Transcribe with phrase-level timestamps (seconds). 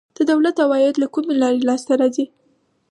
[0.17, 2.25] د دولت عواید له کومې لارې لاسته راځي؟